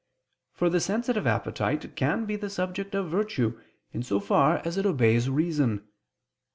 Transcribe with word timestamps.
For 0.51 0.67
the 0.71 0.79
sensitive 0.79 1.27
appetite 1.27 1.95
can 1.95 2.25
be 2.25 2.35
the 2.35 2.49
subject 2.49 2.95
of 2.95 3.11
virtue, 3.11 3.59
in 3.93 4.01
so 4.01 4.19
far 4.19 4.59
as 4.65 4.75
it 4.75 4.85
obeys 4.87 5.29
reason. 5.29 5.83